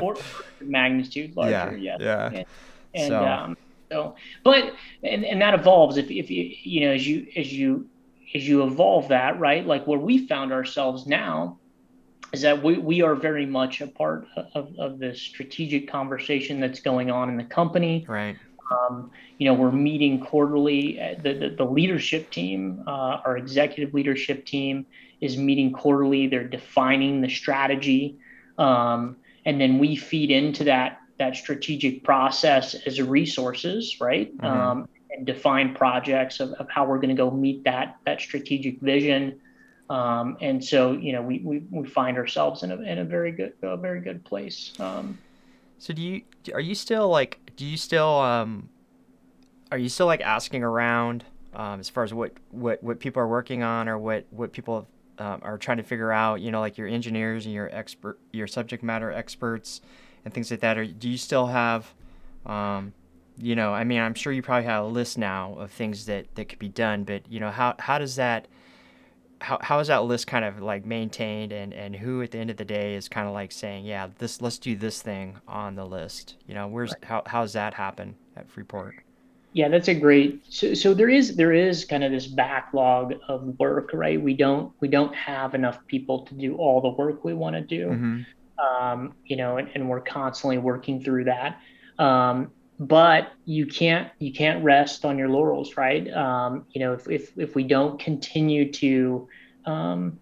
[0.60, 2.00] magnitude larger, yeah, yes.
[2.00, 2.26] yeah.
[2.26, 2.46] And,
[2.94, 3.24] and so.
[3.24, 3.56] Um,
[3.90, 7.88] so, but and, and that evolves if if you you know as you as you
[8.34, 11.58] as you evolve that right, like where we found ourselves now
[12.32, 16.80] is that we, we are very much a part of, of the strategic conversation that's
[16.80, 18.04] going on in the company.
[18.08, 18.36] Right.
[18.70, 20.98] Um, you know, we're meeting quarterly.
[21.22, 24.86] The, the, the leadership team, uh, our executive leadership team,
[25.20, 26.26] is meeting quarterly.
[26.26, 28.18] They're defining the strategy,
[28.58, 34.36] um, and then we feed into that that strategic process as resources, right?
[34.36, 34.46] Mm-hmm.
[34.46, 38.80] Um, and define projects of, of how we're going to go meet that that strategic
[38.80, 39.40] vision.
[39.88, 43.30] Um, and so, you know, we, we, we find ourselves in a, in a very
[43.30, 44.72] good, a very good place.
[44.80, 45.18] Um,
[45.78, 46.22] so do you,
[46.52, 48.68] are you still like, do you still, um,
[49.70, 53.28] are you still like asking around, um, as far as what, what, what people are
[53.28, 56.76] working on or what, what people um, are trying to figure out, you know, like
[56.76, 59.80] your engineers and your expert, your subject matter experts
[60.24, 60.76] and things like that?
[60.76, 61.94] Or do you still have,
[62.44, 62.92] um,
[63.38, 66.34] you know, I mean, I'm sure you probably have a list now of things that,
[66.34, 68.48] that could be done, but you know, how, how does that,
[69.40, 71.52] how, how is that list kind of like maintained?
[71.52, 74.08] And, and who at the end of the day is kind of like saying yeah
[74.18, 76.36] this let's do this thing on the list.
[76.46, 77.04] You know where's right.
[77.04, 78.96] how, how's that happen at freeport?
[79.52, 83.58] Yeah that's a great so, so there is there is kind of this backlog of
[83.58, 84.20] work right?
[84.20, 87.62] We don't we don't have enough people to do all the work we want to
[87.62, 87.88] do.
[87.88, 88.84] Mm-hmm.
[88.84, 91.60] um, you know and, and, we're constantly working through that.
[91.98, 97.08] Um, but you can't you can't rest on your laurels right um, you know if,
[97.08, 99.28] if if we don't continue to
[99.64, 100.18] um,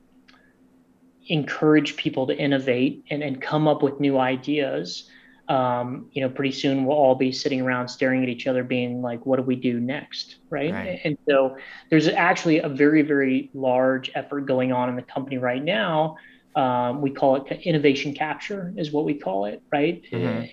[1.26, 5.08] encourage people to innovate and, and come up with new ideas
[5.48, 9.02] um, you know pretty soon we'll all be sitting around staring at each other being
[9.02, 10.72] like what do we do next right?
[10.72, 11.00] right.
[11.04, 11.56] and so
[11.90, 16.16] there's actually a very very large effort going on in the company right now
[16.54, 20.44] um, we call it innovation capture is what we call it right mm-hmm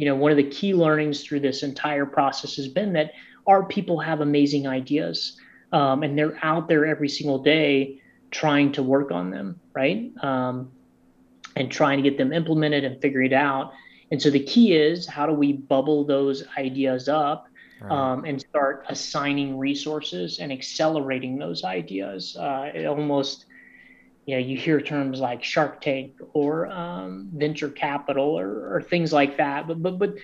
[0.00, 3.12] you know, one of the key learnings through this entire process has been that
[3.46, 5.38] our people have amazing ideas
[5.72, 10.10] um, and they're out there every single day trying to work on them, right?
[10.24, 10.72] Um,
[11.54, 13.74] and trying to get them implemented and figured out.
[14.10, 17.48] And so the key is how do we bubble those ideas up
[17.82, 17.92] right.
[17.92, 22.38] um, and start assigning resources and accelerating those ideas?
[22.38, 23.44] Uh, it almost
[24.30, 29.12] you know you hear terms like shark tank or um, venture capital or, or, things
[29.12, 29.66] like that.
[29.66, 30.14] But but but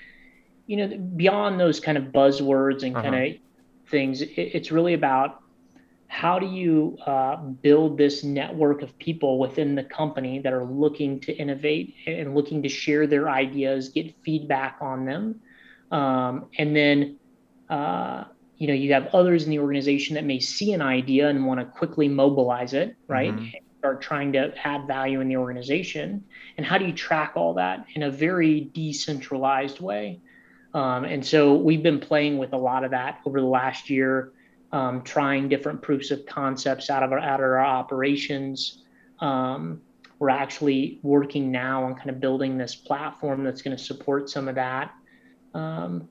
[0.68, 3.10] you know beyond those kind of buzzwords and uh-huh.
[3.10, 3.40] kind of
[3.90, 5.42] things it, it's really about
[6.06, 11.18] how do you uh, build this network of people within the company that are looking
[11.18, 15.40] to innovate and looking to share their ideas get feedback on them.
[15.90, 17.16] Um, and then
[17.68, 18.22] uh,
[18.56, 21.58] you know you have others in the organization that may see an idea and want
[21.58, 23.34] to quickly mobilize it right?
[23.34, 26.24] Mm-hmm are trying to add value in the organization
[26.56, 30.20] and how do you track all that in a very decentralized way
[30.74, 34.32] um, and so we've been playing with a lot of that over the last year
[34.72, 38.82] um, trying different proofs of concepts out of our out of our operations.
[39.20, 39.80] Um,
[40.18, 44.48] we're actually working now on kind of building this platform that's going to support some
[44.48, 44.94] of that.
[45.54, 46.08] Um,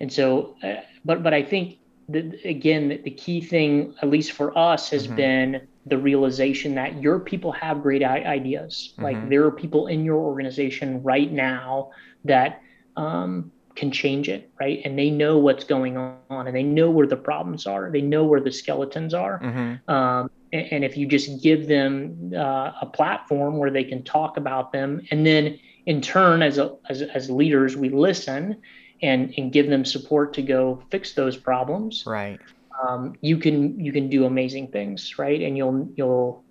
[0.00, 4.32] and so, uh, but but I think that again, the, the, key thing, at least
[4.32, 5.16] for us, has mm-hmm.
[5.16, 8.92] been the realization that your people have great ideas.
[8.92, 9.02] Mm-hmm.
[9.02, 11.90] Like there are people in your organization right now
[12.24, 12.60] that
[12.96, 14.80] um, can change it, right?
[14.84, 17.90] And they know what's going on and they know where the problems are.
[17.90, 19.38] They know where the skeletons are.
[19.38, 19.90] Mm-hmm.
[19.90, 24.36] Um, and, and, if you just give them uh, a platform where they can talk
[24.36, 28.56] about them, and then in turn, as, a, as, as leaders, we listen
[29.02, 32.04] and, and give them support to go fix those problems.
[32.06, 32.40] Right
[32.82, 35.40] um, you can you can do amazing things, right?
[35.40, 36.44] And you'll you'll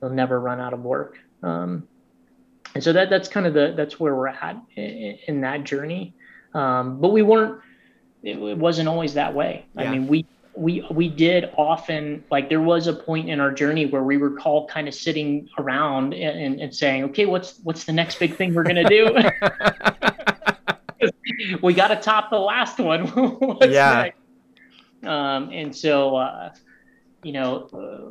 [0.00, 1.18] you'll never run out of work.
[1.42, 1.86] Um,
[2.74, 6.14] and so that that's kind of the that's where we're at in, in that journey.
[6.54, 7.60] Um, but we weren't.
[8.22, 9.64] It, it, wasn't always that way.
[9.74, 9.82] Yeah.
[9.82, 13.86] I mean, we we we did often like there was a point in our journey
[13.86, 17.92] where we were all kind of sitting around and, and saying, okay, what's what's the
[17.92, 19.16] next big thing we're gonna do?
[21.62, 23.06] we got to top the last one.
[23.62, 24.02] yeah.
[24.02, 24.19] Next?
[25.04, 26.52] Um, and so, uh,
[27.22, 28.10] you know, uh,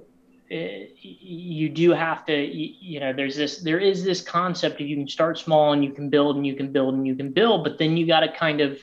[0.49, 4.88] it, you do have to, you, you, know, there's this, there is this concept of
[4.88, 7.32] you can start small and you can build and you can build and you can
[7.32, 8.80] build, but then you got to kind of,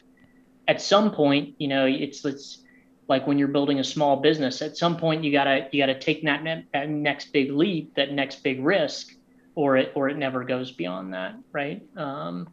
[0.68, 2.62] at some point, you know, it's, it's
[3.08, 6.24] like when you're building a small business, at some point you gotta, you gotta take
[6.24, 9.12] that, ne- that next big leap, that next big risk,
[9.54, 11.34] or it, or it never goes beyond that.
[11.52, 11.82] Right.
[11.96, 12.48] Um,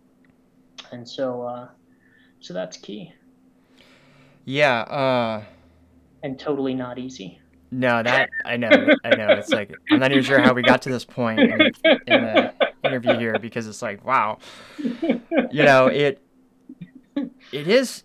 [0.92, 1.68] and so, uh,
[2.40, 3.14] so that's key.
[4.46, 4.82] Yeah.
[4.82, 5.44] Uh,
[6.24, 7.40] and totally not easy.
[7.72, 8.70] No, that I know.
[9.04, 9.30] I know.
[9.30, 11.52] It's like I'm not even sure how we got to this point in,
[12.08, 12.54] in the
[12.84, 14.38] interview here because it's like, wow,
[14.78, 16.22] you know, it
[17.16, 18.04] it is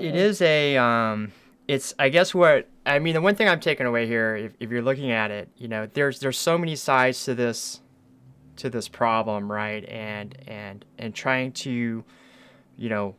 [0.00, 1.30] it is a um,
[1.68, 3.12] it's I guess what I mean.
[3.12, 5.86] The one thing I'm taking away here, if, if you're looking at it, you know,
[5.92, 7.82] there's there's so many sides to this
[8.56, 9.86] to this problem, right?
[9.88, 12.02] And and and trying to,
[12.78, 13.14] you know,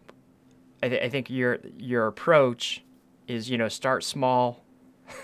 [0.83, 2.83] I, th- I think your your approach
[3.27, 4.63] is you know start small.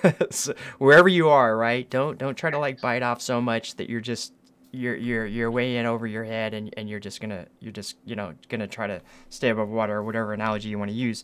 [0.31, 1.89] So wherever you are right?
[1.89, 4.33] Don't don't try to like bite off so much that you're just
[4.71, 7.97] you're you're you're way in over your head and, and you're just gonna you're just
[8.05, 11.23] you know gonna try to stay above water or whatever analogy you want to use.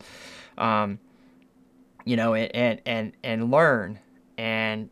[0.57, 0.99] Um,
[2.05, 3.99] you know and, and and and learn
[4.37, 4.89] and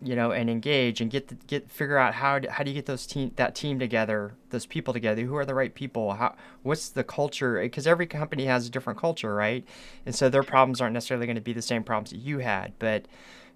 [0.00, 2.74] you know, and engage and get the, get figure out how do, how do you
[2.74, 5.22] get those team that team together, those people together.
[5.22, 6.14] Who are the right people?
[6.14, 7.60] How what's the culture?
[7.60, 9.64] Because every company has a different culture, right?
[10.06, 12.72] And so their problems aren't necessarily going to be the same problems that you had,
[12.78, 13.06] but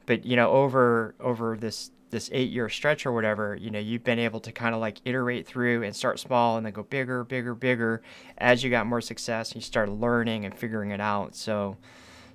[0.07, 4.05] but you know over over this this eight year stretch or whatever, you know, you've
[4.05, 7.25] been able to kind of like iterate through and start small and then go bigger,
[7.25, 8.03] bigger, bigger
[8.37, 11.35] as you got more success you started learning and figuring it out.
[11.35, 11.79] So,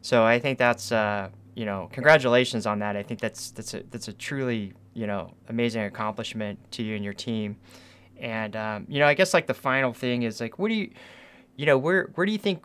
[0.01, 2.95] so I think that's uh, you know, congratulations on that.
[2.95, 7.03] I think that's that's a that's a truly you know amazing accomplishment to you and
[7.03, 7.57] your team.
[8.19, 10.91] And um, you know, I guess like the final thing is like, what do you,
[11.55, 12.63] you know, where where do you think,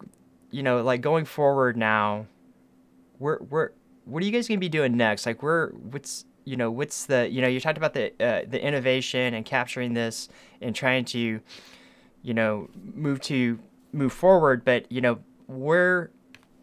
[0.50, 2.26] you know, like going forward now,
[3.16, 3.72] where where
[4.04, 5.24] what are you guys gonna be doing next?
[5.24, 8.62] Like, where what's you know what's the you know you talked about the uh, the
[8.62, 10.28] innovation and capturing this
[10.60, 11.40] and trying to,
[12.20, 13.58] you know, move to
[13.90, 16.10] move forward, but you know where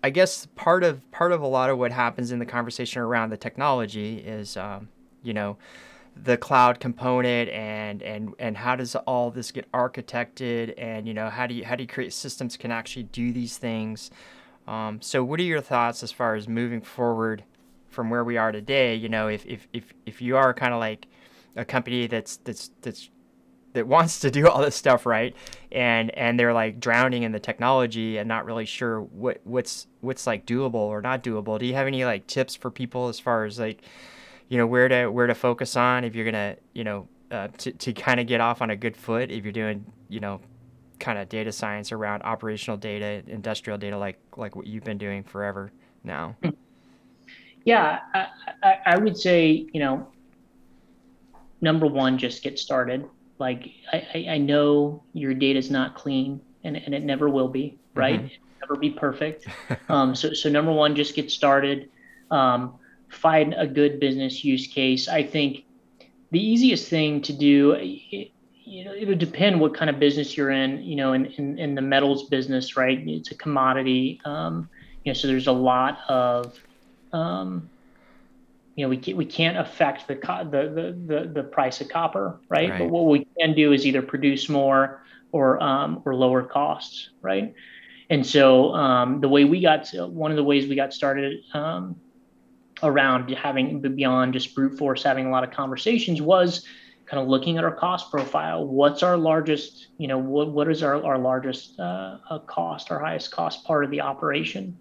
[0.01, 3.29] I guess part of part of a lot of what happens in the conversation around
[3.29, 4.89] the technology is, um,
[5.23, 5.57] you know,
[6.15, 11.29] the cloud component and and and how does all this get architected and you know
[11.29, 14.11] how do you how do you create systems can actually do these things.
[14.67, 17.43] Um, so what are your thoughts as far as moving forward
[17.87, 18.95] from where we are today?
[18.95, 21.07] You know, if if if if you are kind of like
[21.55, 23.09] a company that's that's that's
[23.73, 25.35] that wants to do all this stuff right?
[25.71, 30.25] And and they're like drowning in the technology and not really sure what what's what's
[30.27, 31.59] like doable or not doable.
[31.59, 33.81] Do you have any like tips for people as far as like
[34.47, 37.71] you know where to where to focus on if you're gonna you know uh, to,
[37.71, 40.41] to kind of get off on a good foot if you're doing you know
[40.99, 45.23] kind of data science around operational data industrial data like like what you've been doing
[45.23, 45.71] forever
[46.03, 46.35] now?
[47.63, 48.27] Yeah i,
[48.63, 50.07] I, I would say you know
[51.61, 53.07] number one just get started
[53.39, 57.77] like I, I know your data is not clean and, and it never will be,
[57.95, 58.19] right?
[58.19, 58.43] Mm-hmm.
[58.61, 59.47] Never be perfect.
[59.89, 61.89] um, so, so number one, just get started.
[62.29, 62.75] Um,
[63.07, 65.07] find a good business use case.
[65.07, 65.63] I think
[66.31, 68.31] the easiest thing to do, it,
[68.65, 70.83] you know, it would depend what kind of business you're in.
[70.83, 72.99] You know, in, in, in the metals business, right?
[73.07, 74.21] It's a commodity.
[74.25, 74.69] Um,
[75.03, 76.59] you know, so there's a lot of
[77.13, 77.69] um,
[78.79, 82.69] you know, we can't, we can't affect the, the, the, the, price of copper, right?
[82.69, 82.79] right?
[82.79, 85.03] But what we can do is either produce more
[85.33, 87.53] or, um, or lower costs, right?
[88.09, 91.41] And so um, the way we got, to, one of the ways we got started
[91.53, 91.97] um,
[92.81, 96.65] around having beyond just brute force having a lot of conversations was
[97.05, 98.65] kind of looking at our cost profile.
[98.65, 103.29] What's our largest, you know, what, what is our, our largest uh, cost, our highest
[103.31, 104.79] cost part of the operation,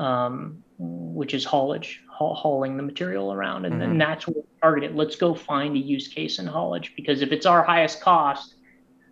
[0.00, 3.64] um, which is haulage, haul, hauling the material around.
[3.64, 3.80] And mm-hmm.
[3.80, 4.96] then that's what we target it.
[4.96, 8.54] Let's go find a use case in haulage because if it's our highest cost,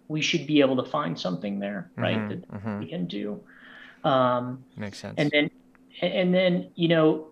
[0.09, 2.17] we should be able to find something there, right?
[2.17, 2.29] Mm-hmm.
[2.29, 2.79] That mm-hmm.
[2.81, 3.41] we can do.
[4.05, 5.15] Um, Makes sense.
[5.17, 5.51] And then,
[6.03, 7.29] and then, you know,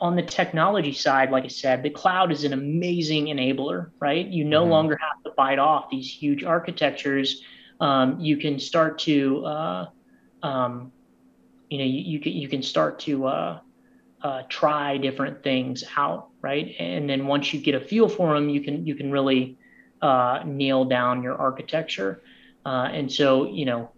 [0.00, 4.26] on the technology side, like I said, the cloud is an amazing enabler, right?
[4.26, 4.70] You no mm-hmm.
[4.70, 7.42] longer have to bite off these huge architectures.
[7.80, 9.86] Um, you can start to, uh,
[10.42, 10.92] um,
[11.70, 13.60] you know, you, you, can you can start to uh,
[14.22, 16.74] uh, try different things out, right?
[16.78, 19.58] And then once you get a feel for them, you can you can really
[20.02, 22.22] uh, nail down your architecture.
[22.64, 23.90] Uh, and so, you know,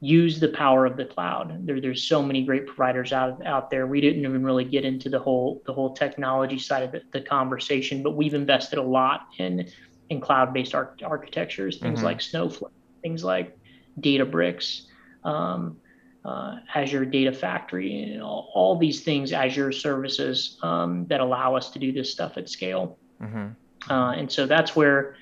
[0.00, 1.66] use the power of the cloud.
[1.66, 3.86] There, there's so many great providers out out there.
[3.86, 7.20] We didn't even really get into the whole the whole technology side of the, the
[7.20, 9.68] conversation, but we've invested a lot in
[10.10, 12.06] in cloud-based arch- architectures, things mm-hmm.
[12.06, 12.72] like Snowflake,
[13.02, 13.56] things like
[14.00, 14.82] Databricks,
[15.24, 15.78] um,
[16.24, 21.70] uh, Azure Data Factory, and all, all, these things, Azure services um, that allow us
[21.70, 22.98] to do this stuff at scale.
[23.20, 23.92] Mm-hmm.
[23.92, 25.16] Uh, and so that's where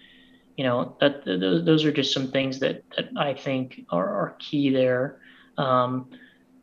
[0.57, 4.36] you know that those, those are just some things that, that I think are, are
[4.38, 5.20] key there.
[5.59, 6.11] Um,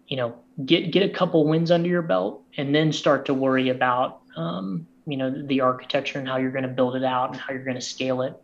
[0.08, 0.36] you know,
[0.66, 4.88] get get a couple wins under your belt, and then start to worry about um,
[5.06, 7.66] you know the architecture and how you're going to build it out and how you're
[7.66, 8.40] going to scale it.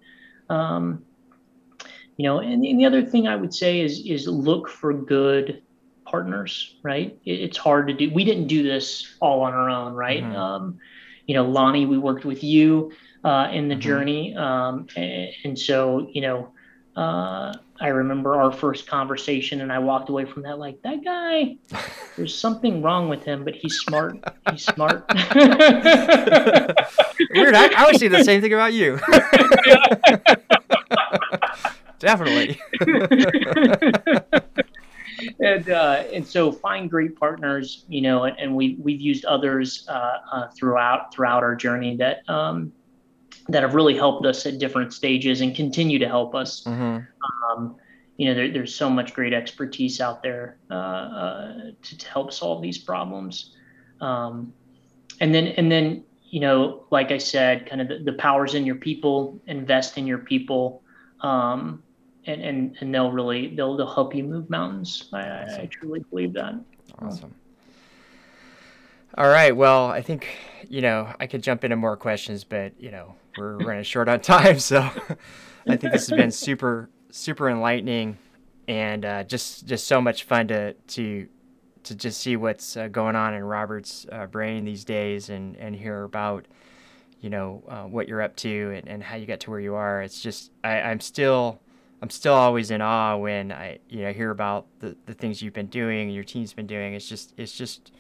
[0.50, 1.06] Um,
[2.18, 5.62] you know, and, and, the other thing I would say is is look for good
[6.06, 6.76] partners.
[6.84, 8.12] Right, it, it's hard to do.
[8.14, 10.24] We didn't do this all on our own, right?
[10.24, 10.36] Mm-hmm.
[10.36, 10.80] Um,
[11.26, 12.92] you know, Lonnie, we worked with you
[13.24, 13.82] uh, in the mm-hmm.
[13.82, 14.36] journey.
[14.36, 16.54] Um, and, and, so, you know,
[16.96, 21.58] uh, I remember our first conversation, and I walked away from that like that guy.
[22.16, 24.18] There's something wrong with him, but he's smart.
[24.52, 25.06] He's smart.
[27.34, 27.56] Weird.
[27.56, 29.00] I, I would say the same thing about you.
[32.00, 32.62] Definitely.
[35.40, 39.86] And uh, and so find great partners, you know, and, and we we've used others
[39.90, 42.72] uh, uh, throughout throughout our journey that um,
[43.50, 46.64] that have really helped us at different stages and continue to help us.
[46.64, 47.00] Mm-hmm.
[47.52, 47.76] Um,
[48.18, 52.32] you know, there, there's so much great expertise out there uh, uh, to, to, help
[52.32, 53.54] solve these problems.
[54.00, 54.54] Um,
[55.20, 58.66] and then, and then, you know, like I said, kind of the, the powers in
[58.66, 60.82] your people, invest in your people,
[61.22, 61.84] um,
[62.28, 65.10] and, and, and they'll really, they'll, they'll help you move mountains.
[65.14, 65.62] I, awesome.
[65.62, 66.56] I truly believe that.
[67.00, 67.34] Awesome.
[69.18, 69.56] All right.
[69.56, 70.28] Well, I think,
[70.68, 74.20] you know, I could jump into more questions, but, you know, we're running short on
[74.20, 74.60] time.
[74.60, 74.82] So
[75.68, 78.18] I think this has been super, super enlightening
[78.68, 81.28] and uh, just, just so much fun to, to,
[81.84, 85.76] to just see what's uh, going on in Robert's uh, brain these days and, and
[85.76, 86.46] hear about,
[87.22, 89.76] you know, uh, what you're up to and, and how you got to where you
[89.76, 90.02] are.
[90.02, 91.62] It's just, I, I'm still,
[92.02, 95.54] I'm still always in awe when I, you know, hear about the, the things you've
[95.54, 96.94] been doing and your team's been doing.
[96.94, 97.92] It's just, it's just,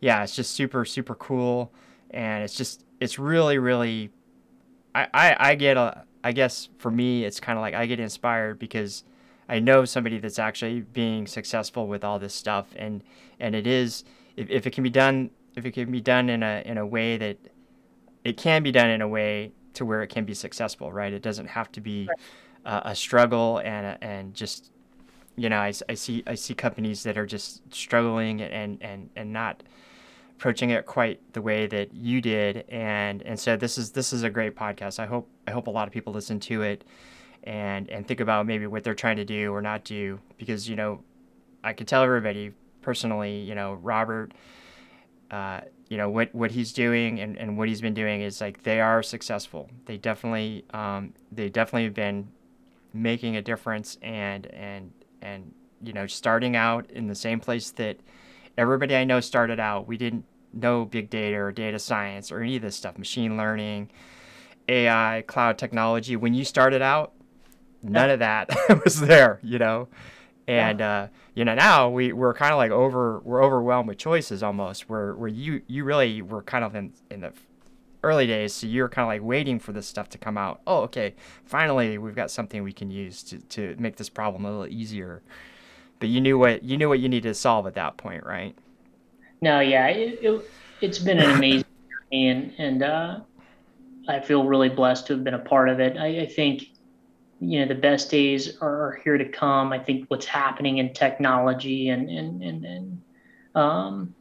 [0.00, 1.72] yeah, it's just super, super cool.
[2.10, 4.10] And it's just, it's really, really,
[4.94, 8.00] I, I, I get a, I guess for me, it's kind of like I get
[8.00, 9.04] inspired because
[9.48, 12.66] I know somebody that's actually being successful with all this stuff.
[12.74, 13.04] And,
[13.38, 14.04] and it is,
[14.36, 16.86] if, if it can be done, if it can be done in a, in a
[16.86, 17.38] way that
[18.24, 21.12] it can be done in a way to where it can be successful, right?
[21.12, 22.08] It doesn't have to be
[22.66, 24.70] uh, a struggle and, and just,
[25.36, 29.32] you know, I, I see, I see companies that are just struggling and, and, and
[29.32, 29.62] not,
[30.36, 32.62] approaching it quite the way that you did.
[32.68, 35.00] And and so this is this is a great podcast.
[35.00, 36.84] I hope i hope a lot of people listen to it
[37.46, 40.76] and and think about maybe what they're trying to do or not do because you
[40.76, 41.00] know
[41.64, 42.52] i could tell everybody
[42.82, 44.32] personally you know robert
[45.30, 48.62] uh, you know what what he's doing and, and what he's been doing is like
[48.62, 49.68] they are successful.
[49.86, 52.28] They definitely um, they definitely have been
[53.02, 54.92] making a difference and and
[55.22, 57.98] and you know starting out in the same place that
[58.56, 62.56] everybody I know started out, we didn't know big data or data science or any
[62.56, 63.90] of this stuff, machine learning,
[64.68, 66.16] AI, cloud technology.
[66.16, 67.12] When you started out,
[67.82, 68.50] none of that
[68.84, 69.88] was there, you know.
[70.48, 74.42] And uh, you know now we we're kind of like over we're overwhelmed with choices
[74.42, 74.88] almost.
[74.88, 77.32] Where where you you really were kind of in in the
[78.02, 80.60] early days, so you're kind of like waiting for this stuff to come out.
[80.66, 84.50] Oh, okay, finally we've got something we can use to to make this problem a
[84.50, 85.22] little easier
[85.98, 88.56] but you knew what you knew what you needed to solve at that point, right?
[89.40, 90.44] No, yeah, it, it
[90.82, 91.64] has been an amazing
[92.12, 93.20] journey, and and uh,
[94.08, 95.96] I feel really blessed to have been a part of it.
[95.96, 96.64] I, I think
[97.40, 99.72] you know the best days are here to come.
[99.72, 103.02] I think what's happening in technology and and and, and
[103.54, 104.14] um,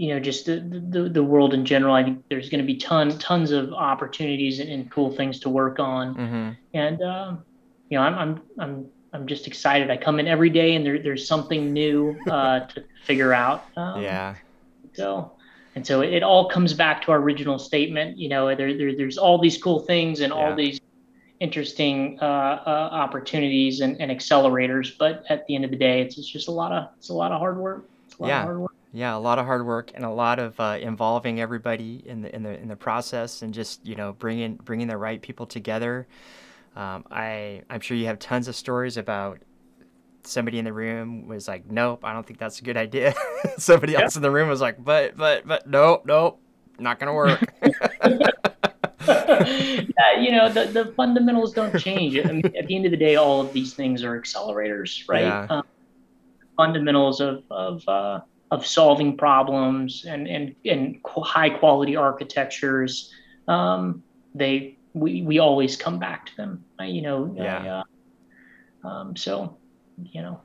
[0.00, 1.94] you know, just the, the, the world in general.
[1.94, 5.50] I think there's going to be ton tons of opportunities and, and cool things to
[5.50, 6.14] work on.
[6.14, 6.50] Mm-hmm.
[6.72, 7.44] And um,
[7.90, 9.90] you know, I'm I'm I'm I'm just excited.
[9.90, 13.66] I come in every day and there, there's something new uh, to figure out.
[13.76, 14.36] Um, yeah.
[14.94, 15.32] So,
[15.74, 18.16] and so it, all comes back to our original statement.
[18.16, 20.38] You know, there, there there's all these cool things and yeah.
[20.38, 20.80] all these
[21.40, 24.96] interesting uh, uh, opportunities and, and, accelerators.
[24.98, 27.14] But at the end of the day, it's, it's just a lot of it's a
[27.14, 27.84] lot of hard work.
[28.18, 28.44] yeah.
[28.44, 28.72] Hard work.
[28.92, 32.34] Yeah, a lot of hard work and a lot of uh, involving everybody in the
[32.34, 36.08] in the in the process, and just you know bringing bringing the right people together.
[36.74, 39.38] Um, I I'm sure you have tons of stories about
[40.24, 43.14] somebody in the room was like, "Nope, I don't think that's a good idea."
[43.58, 44.02] somebody yeah.
[44.02, 46.40] else in the room was like, "But but but nope, nope,
[46.78, 47.54] not gonna work."
[49.08, 52.18] yeah, you know the, the fundamentals don't change.
[52.18, 55.22] I mean, at the end of the day, all of these things are accelerators, right?
[55.22, 55.46] Yeah.
[55.48, 55.62] Um,
[56.56, 58.20] fundamentals of of uh,
[58.50, 63.12] of solving problems and and and high quality architectures.
[63.48, 64.02] Um,
[64.34, 66.64] they we we always come back to them.
[66.80, 67.34] You know.
[67.36, 67.76] Yeah.
[67.76, 67.82] Uh,
[68.82, 69.56] um, so,
[70.02, 70.40] you know,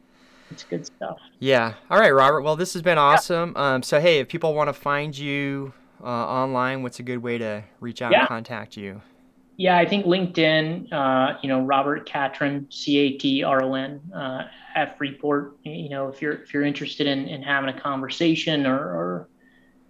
[0.51, 1.18] it's good stuff.
[1.39, 1.74] Yeah.
[1.89, 2.41] All right, Robert.
[2.41, 3.53] Well, this has been awesome.
[3.56, 3.76] Yeah.
[3.76, 7.38] Um, so hey, if people want to find you uh, online, what's a good way
[7.38, 8.20] to reach out yeah.
[8.22, 9.01] and contact you?
[9.58, 10.91] Yeah, I think LinkedIn.
[10.91, 14.43] Uh, you know, Robert Catron, C A T R O N, uh,
[14.76, 15.58] at Freeport.
[15.64, 19.30] You know, if you're if you're interested in, in having a conversation or, or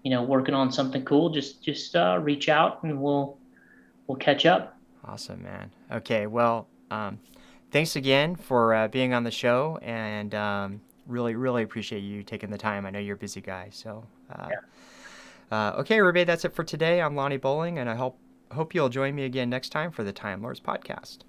[0.04, 3.38] you know working on something cool, just just uh, reach out and we'll
[4.08, 4.78] we'll catch up.
[5.04, 5.72] Awesome, man.
[5.92, 7.20] Okay, well, um,
[7.72, 12.50] thanks again for uh, being on the show, and um, really, really appreciate you taking
[12.52, 12.86] the time.
[12.86, 14.06] I know you're a busy guy, so.
[14.32, 14.58] Uh, yeah.
[15.52, 17.00] Uh, okay, everybody, that's it for today.
[17.00, 18.18] I'm Lonnie Bowling, and I hope
[18.52, 21.20] hope you'll join me again next time for the Time Lords podcast.